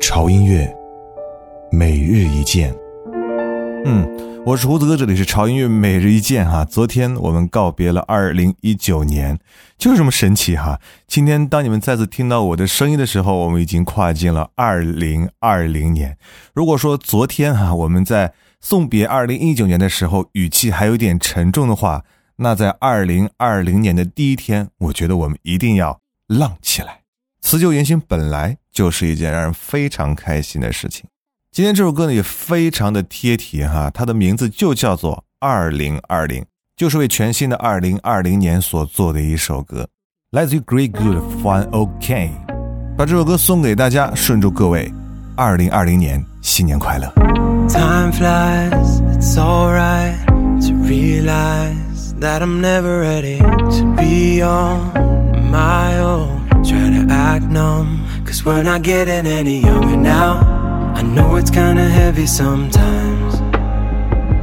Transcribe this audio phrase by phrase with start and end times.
[0.00, 0.74] 潮音乐，
[1.70, 2.74] 每日一见。
[3.84, 4.08] 嗯，
[4.46, 6.64] 我是胡子哥，这里是潮音乐每日一见哈。
[6.64, 9.38] 昨天我们告别了二零一九年，
[9.76, 10.80] 就是这么神奇哈。
[11.06, 16.16] 今天当你们再次听到我的声音的时候，我们已经跨进了二零二零年。
[16.54, 22.04] 如果说昨天哈我们在送别二零一九年的时候语气还有点沉重的话，
[22.36, 27.00] 那在二零二零年的第一天，我觉得我们一定要浪起来。
[27.48, 31.06] 辞旧迎新本来就是一件让人非常开心的事情。
[31.50, 36.42] 今天这首歌呢也非常的贴题哈，它的名字就叫做《二零二零》，
[36.76, 39.88] 就是为全新的二零二零年所做的一首歌，
[40.32, 42.30] 来自于 Great Good Fun OK。
[42.98, 44.92] 把这首歌送给大家，顺祝各位
[45.34, 47.10] 二零二零年新年快乐。
[47.66, 50.22] Time flies, it's alright
[50.60, 55.17] to realize that I'm never ready to be on
[58.38, 60.92] cause we're not getting any younger now.
[60.94, 63.40] I know it's kinda heavy sometimes.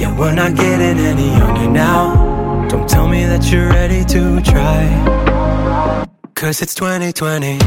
[0.00, 2.66] Yeah, we're not getting any younger now.
[2.68, 4.82] Don't tell me that you're ready to try.
[6.34, 7.58] Cause it's 2020.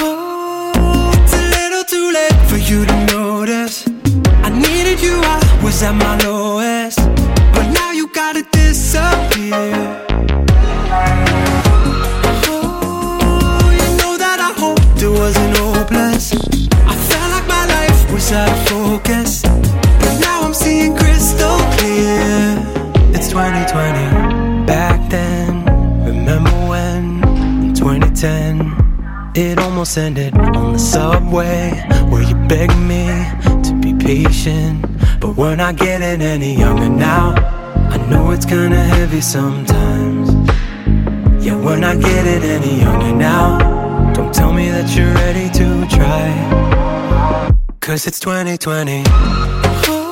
[0.00, 3.86] Oh, it's a little too late for you to notice.
[4.46, 6.65] I needed you, I was at my lowest.
[15.18, 16.32] Wasn't hopeless.
[16.92, 19.42] I felt like my life was out of focus.
[19.42, 22.60] But now I'm seeing crystal clear.
[23.14, 24.66] It's 2020.
[24.66, 25.64] Back then,
[26.04, 27.22] remember when
[27.64, 31.70] in 2010 it almost ended on the subway
[32.10, 33.06] where you begged me
[33.66, 34.84] to be patient.
[35.20, 37.34] But we're not getting any younger now.
[37.90, 40.28] I know it's kinda heavy sometimes.
[41.44, 43.75] Yeah, we're not getting any younger now.
[44.16, 46.32] Don't tell me that you're ready to try.
[47.80, 50.05] Cause it's 2020.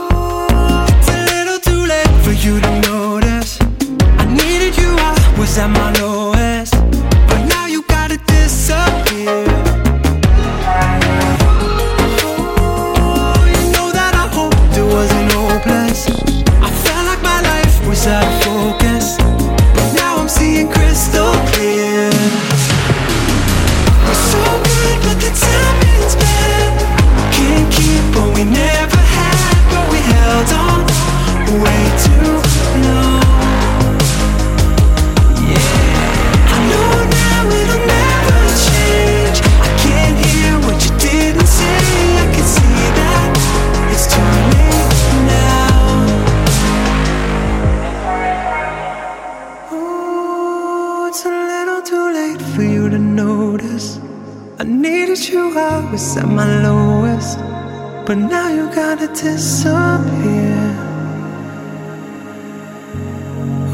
[52.54, 53.98] For you to notice.
[54.60, 57.38] I needed you, I was at my lowest.
[58.06, 60.60] But now you gotta disappear.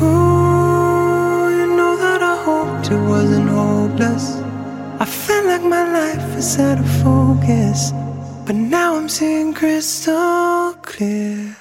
[0.03, 4.41] Ooh, you know that I hoped it wasn't hopeless.
[4.99, 7.93] I felt like my life was out of focus.
[8.47, 11.60] But now I'm seeing crystal clear.